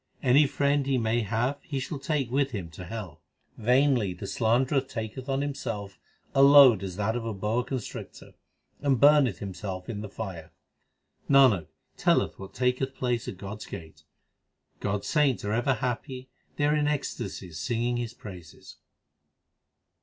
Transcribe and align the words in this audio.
Any 0.23 0.47
friend 0.47 0.87
he 0.87 0.97
may 0.97 1.21
have 1.21 1.59
he 1.61 1.79
shall 1.79 1.99
take 1.99 2.31
with 2.31 2.49
him 2.53 2.71
to 2.71 2.85
hell. 2.85 3.21
Vainly 3.55 4.15
the 4.15 4.25
slanderer 4.25 4.81
taketh 4.81 5.29
on 5.29 5.41
himself 5.41 5.99
a 6.33 6.41
load 6.41 6.81
as 6.81 6.95
that 6.95 7.15
of 7.15 7.23
a 7.23 7.35
boa 7.35 7.63
constrictor, 7.63 8.33
1 8.79 8.93
and 8.93 8.99
burneth 8.99 9.37
himself 9.37 9.87
in 9.89 10.01
the 10.01 10.09
fire. 10.09 10.51
Nanak 11.29 11.67
telleth 11.97 12.39
what 12.39 12.55
taketh 12.55 12.95
place 12.95 13.27
at 13.27 13.37
God 13.37 13.57
s 13.59 13.67
gate. 13.67 14.01
God 14.79 15.01
s 15.01 15.07
saints 15.07 15.45
are 15.45 15.53
ever 15.53 15.75
happy; 15.75 16.29
they 16.55 16.65
are 16.65 16.75
in 16.75 16.87
ecstasies 16.87 17.59
singing 17.59 17.97
His 17.97 18.15
praises. 18.15 18.77